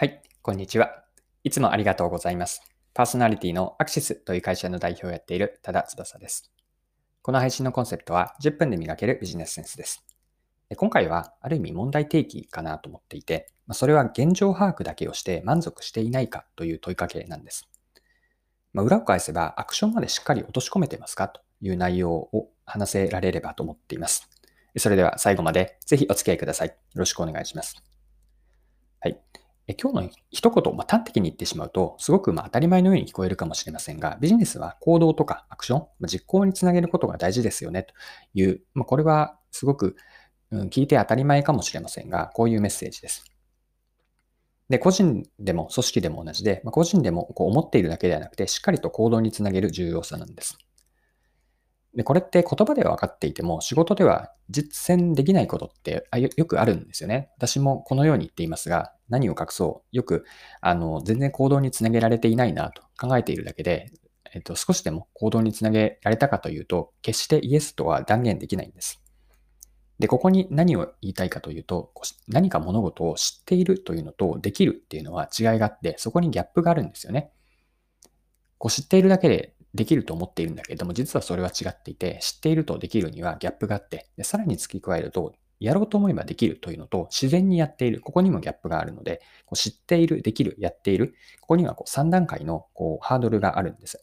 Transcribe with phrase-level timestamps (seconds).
[0.00, 1.04] はい、こんにちは。
[1.44, 2.62] いつもありがとうございます。
[2.94, 6.50] パーソナリティのアクシスという会社の代表をやっている多田翼です。
[7.20, 10.02] この配信のコンセプトは10分で磨けるビジネスセンスです。
[10.74, 17.68] 今回はある意味問題提起かなと思っていて、それは現状把握だけをして満足していないかという問いかけなんです。
[18.72, 21.28] まあ裏を返せばアクションまでしっかり落とし込めてますか？
[21.28, 24.30] という内容を話せられればと思っています。
[24.78, 26.68] それでは最後までぜひお付き合いください。
[26.68, 27.76] よろしくお願いします。
[29.00, 29.20] はい。
[29.70, 37.94] え今日の一言、ま、端的に言ってしまうと、すごくま当たり前のように聞こえるかもしれませんが、ビジネスは行動とかアクション、ま実行につなげることが大事ですよねと
[38.34, 39.96] いう、まあ、これはすごく、
[40.50, 43.24] うん聞いて当たり前かもしれませんが、こういうメッセージです。
[44.68, 50.58] で、個人でも組織でも同じで、まあ、個人でもこう思っているだけではなくて、しっかりと行動につなげる重要さなんです。
[51.94, 57.30] で、これって言葉では分かっていても、仕事では実践できないことってよくあるんですよね。
[57.36, 59.96] 私もこのように言っていますが、何を隠そう。
[59.96, 60.24] よく、
[60.60, 63.92] あの、全然行動につなげられていないなと考えているだけで、
[64.32, 69.02] えっと、少しでも行動につなげられたかというと、決してイエスとは断言できないんです。
[69.98, 71.92] で、ここに何を言いたいかというと、
[72.28, 77.32] 何か物事を知っているというのとできるっていうのは違いがあって、そこにギャップがあるんですよね。
[78.58, 94.00] こう知っているだけでできると思っているんだけれども、実はそれは違っていて、知っているとできるにはギャップがあって、でさらに付け加えると、やろうと思えばできるというのと、自然にやっている、ここにもギャップがあるので、こう知っている、できる、やっている、ここにはこう3段階のこうハードルがあるんです。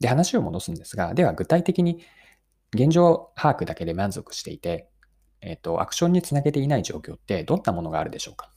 [0.00, 2.00] で、話を戻すんですが、では具体的に
[2.74, 4.88] 現状把握だけで満足していて、
[5.40, 8.52] えっ、と、アクションにつなげていない状況ってどんなものがあるでしょうか？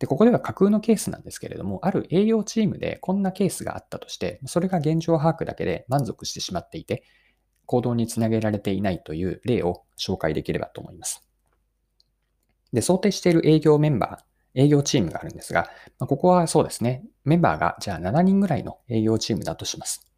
[0.00, 7.04] で、ここでは架空のケースなんですけれども、ある営業チームでこんなケースがあったとして、それが現状把握だけで満足してしまっていて、
[7.66, 11.22] 行動につなげられていないという例を紹介できればと思います。
[12.72, 20.10] で、想定している営業メンバー、営業チームがあるんですが、まここはそうですね、メンバーがじゃあ7人ぐらいの営業チームだとします。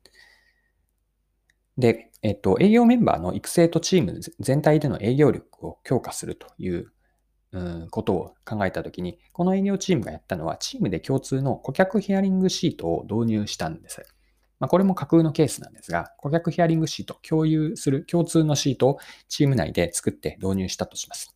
[1.77, 6.93] で、えっと、営業メンバーの育成とチーム全体での営業力を強化するという
[7.53, 14.03] うんことを考えたときに、この営業チームがやったのは、チームで共通の顧客ヒアリングシートを導入したんです。
[14.59, 18.99] まあ、これも架空のケースなんですが、顧客ヒアリングシート、共有する共通のシートを
[19.29, 21.35] チーム内で作って導入したとします。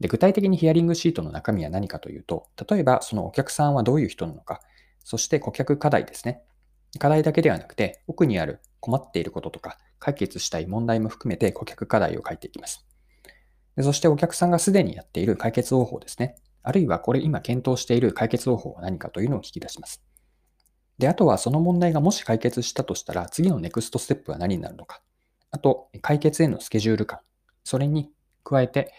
[0.00, 4.60] で具体的にヒアリングシートの中身は何かというと、例えばそのお客さんはどういう人なのか、
[5.04, 6.42] そして顧客課題ですね。
[6.98, 12.86] 課題だけではなくて、奥にある困っていることとか、解決したい問題も含めて顧客課題を書いていきます。
[13.76, 16.36] でそしてお客さんがすでにやっている解決方法ですね。
[16.62, 20.02] あるいはこれ今検討している解決方法は何かというのを聞き出します。
[20.98, 25.02] で、あとはその問題がもし解決したとしたら、次のネクストステップは何になるのか。
[25.50, 27.18] あと、解決へのスケジュール感。
[27.64, 28.10] それに
[28.44, 28.92] 加えて、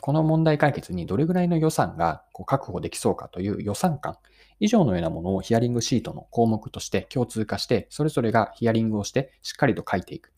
[0.00, 4.16] この問題解決にどれぐらいの予算が確保できそうかという予算感
[4.60, 10.32] 以上のようなものをヒアリングシートの項目として共通化して、それぞれがヒアリングをしてしっかりと書いていく。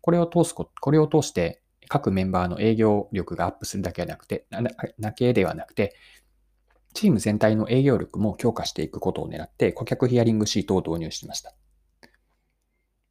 [0.00, 4.62] これを通すこと、これを通して各メンバーの営業力がアップするだけではなくて、な
[4.98, 5.94] だけではなくて、
[6.94, 11.54] チーム全体の営業力も強化していくことを狙って顧客ヒアリングシートを導入しました。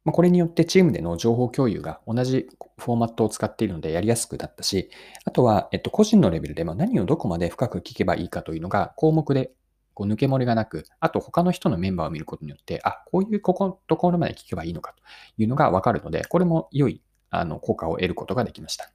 [0.04, 4.90] まあこれによってチームでの情報共有が同じフォーマットを使っているのでやりやすくなったし、
[5.24, 9.52] あとは、えっと、個人のレベルでも何をどこまで深く聞けばいいかというのが項目で
[9.94, 15.02] こう抜け漏れがなく、あと他の人のメンバーを見ることによって、あ、こういうここのところまで聞けばいいのかと
[15.36, 18.92] いうのがわかるので、これも良いあの効果を得ることができました。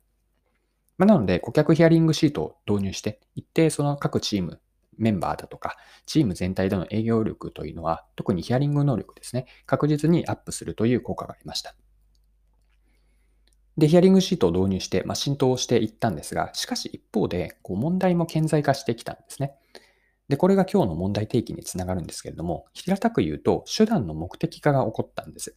[0.97, 4.59] まあなので、顧客ヒアリングシートを導入して、一定その各チーム、
[4.97, 11.75] メンバーだとか、チーム全体での営業力というのは、特にヒアリング能力ですね、確実にアップするという効果がありました。
[13.77, 19.55] で、ヒアリングシートを導入して、まあ、浸透していったんですが、しかし一方で、こう問題も顕在化してきたんですね。
[20.29, 25.55] で、これが今日の問題提起につながるんですけれども、平たく言うと、手段の目的化が起こったんです。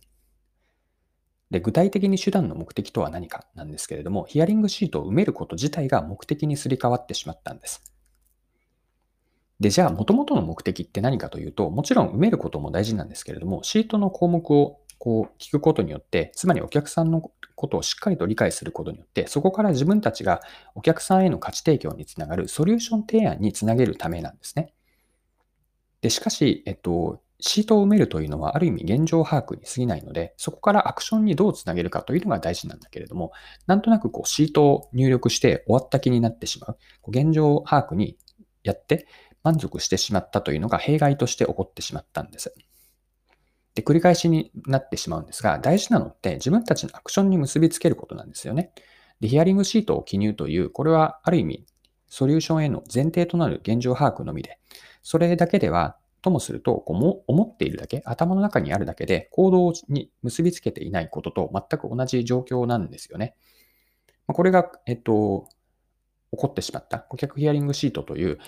[1.50, 7.92] で、具体的に手段の目的とは何かなんですけれども、ヒアリングシートを埋めること自体が目的にすり替わってしまったんです。
[9.60, 20.42] で、じゃあ、元々の目的って何かというと、もちろん埋めることも大事なんですけれども、シートの項目をこう聞くことによって、つまりお客さんのことをしっかりと理解することによって、そこから自分たちが
[20.74, 24.72] お客さんへの価値提供につながるソリューション提案につなげるためなんですね。
[26.02, 33.32] で、しかし、えっと、シートを埋めるというのはある意味現状把握に過ぎないので、そこからアクションにどうつなげるかというのが大事なんだけれども、
[33.66, 36.78] なんとなくこうシートを入力して終わった気になってしまう。
[37.02, 38.16] こう現状把握に
[38.62, 39.06] やって
[39.42, 42.54] 満足してしまったというのが弊害として起こってしまったんです。
[43.76, 48.72] で、繰り返しになってしまうんですが、大事なのって自分たちのアクションに結びつけることなんですよね。
[49.20, 51.66] で、ヒアリングシートを記入という、これはある意味、
[52.08, 54.58] ソリューションへの前提となる現状把握のみで、
[55.02, 55.96] それだけでは、
[56.26, 63.36] ともすると、こうも思っているだけ、頭の中にあるだけで行動に結びつけていないことと全く同じ状況なんですよね。
[64.26, 65.48] これが、えっと、
[66.32, 68.38] 起こってしまった顧客ヒアリングシートという、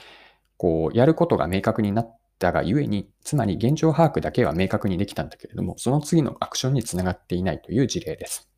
[0.56, 8.50] こう、やることが明確になったがゆえに、つまり現状把握だけは明確にできたんだけれども、その次のアクションにつながっていないという事例です。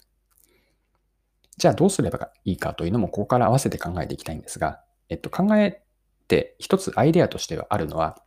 [1.58, 4.81] じゃあどうすればいいかというのも、ここから合わせて考えていきたいんですが、
[5.11, 5.82] えっと、考え
[6.26, 8.23] て一つアイデアとしてはあるのは、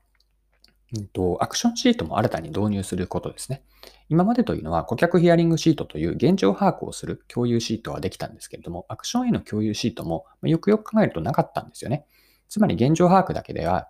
[0.94, 3.64] うんと、アクションシートも新たに導入することですね。
[4.10, 12.06] 今までというのは顧客ヒアリングシートという現状把握をする共有シートはできたんですけれども、アクションへの共有シートもよくよく考えるとなかったんですよね。
[12.48, 13.90] つまり現状把握だけでは、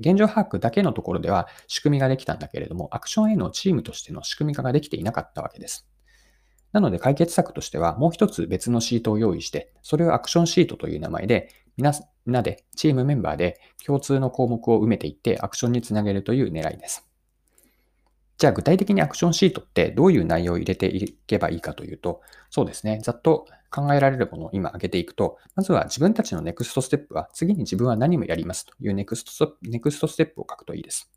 [0.00, 5.86] 現状把握だけのところでは仕組みができたんだけれども、アクションへのチームとしての仕組み化ができていなかったわけです。
[6.72, 11.50] なので解決策としては、もう一つ別のシートを用意して、それをアクションシートという名前で、
[12.26, 17.08] んなで、チームメンバーで共通の項目を埋めていってアクションにつなげるという狙いです。
[18.38, 31.10] じゃあ具体的にアクションシートってどういう内容を入れていけばいいかというと、そうですね、ざっと考えられるものを今挙げていくと、まずは自分たちのネクストステップは次に自分は何をやりますというネクストネクストステップを書くといいです。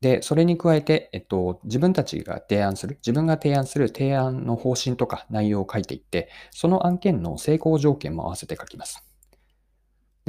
[0.00, 9.09] で、それに加えて、えっと、自分たちが提案する、自分が提案する提案の方針とか内容を書いていって、その案件の成功条件も合わせて書きます。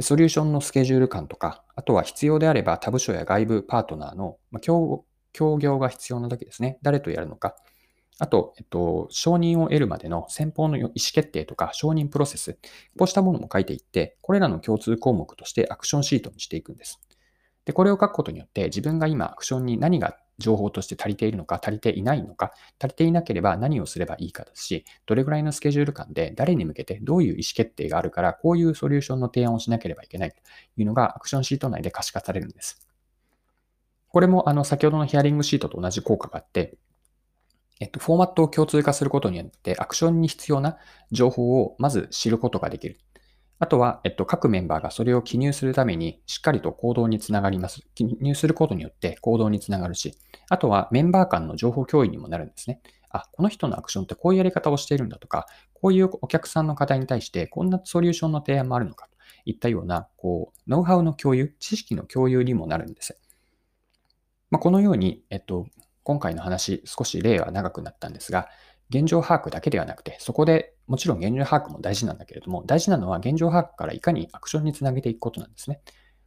[0.00, 6.78] ソリューションのスケジュール感とか、あとは必要であれば他部署や外部パートナーの、ま協協業が必要な時ですね。
[6.82, 7.56] 誰とやるのか。
[8.18, 12.58] あと、えっと、承認を得るまでの先方の意思決定とか承認プロセス、
[12.98, 17.00] こうしたものも書いていって、これらの共通項目としてアクションシートにしていくんです。
[17.64, 30.36] で、これを書くことによって、自分が今アクションに何が情報として足りているのか、足りていないのか、足りていなければ何をすればいいかですし、どれぐらいのスケジュール感で誰に向けてどういう意思決定があるから、こういうソリューションの提案をしなければいけないと
[30.76, 32.86] いうのがアクションシート内で可視化されるんです。
[34.08, 36.76] これもあの先ほどのヒアリングシートと同じ効果があって、
[37.80, 40.78] えっと、フォーマットを共通化することによって、アクションに必要な
[41.10, 42.98] 情報をまず知ることができる。
[43.62, 47.82] あとは、えっと、各メンバーがそれを記入するために、しっかりと行動につながります。
[47.94, 50.18] 記入することによって行動につながるし、
[50.48, 52.80] あとはメンバー間の情報共有にもなるんですね。
[53.08, 63.16] あ、この人のアクションってこういうやり方をしているんだとか、こういうお客さんの課題に対してこんなソリューションの提案もあるのかといったような、こう、ノウハウの共有、知識の共有にもなるんです。
[64.50, 65.68] まあ、このように、えっと、
[66.02, 68.48] 今回の話、少し例は長くなったんですが、
[68.92, 75.80] 現状把握だけではなくて、そこでもちろん現状把握も大事なんだけれども、大事なのは現状把握からいかにアクションにつなげていくことなんですね。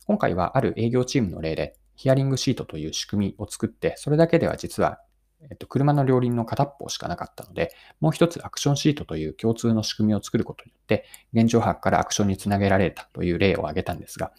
[0.08, 5.00] 今回はある営業チームの例で、ヒアリングシートという仕組みを作って、それだけでは実は、
[5.42, 14.32] えっと、車の両輪の片っぽしかなかったので、もう一つアクションシートという共通の仕組みを作ることによって、現状把握からアクションにつなげられたという例を挙げたんですが、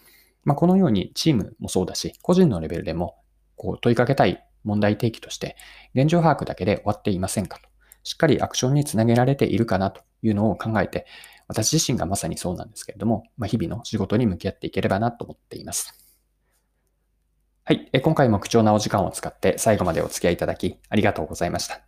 [0.45, 3.17] まあ、このようにチームもそうだし、個人のレベルでも
[3.57, 5.57] こう問いかけたい問題提起として、
[5.95, 7.76] 現状把握だけで終わっていませんかと。
[8.07, 11.07] しっかりアクションにつなげられているかなというのを考えて、
[11.49, 15.93] 私自身がまさにそうなんですけれども、まあ、日々の仕事に向き合っていければなと思っています。
[17.65, 17.91] はい。
[18.01, 21.81] 今回も貴重なお時間を使って最後までお付き合いいただきありがとうございました。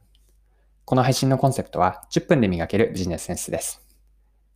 [0.85, 3.87] この配信のコンセプトは10分で磨けるビジネスセンスです。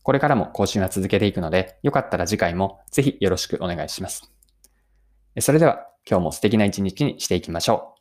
[0.02, 4.32] これからも更新は続けていくので、よかったら次回もぜひよろしくお願いします。
[5.38, 7.91] それでは今日も素敵な一日にしていきましょう。